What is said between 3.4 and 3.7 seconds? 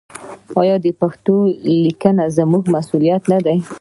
دی؟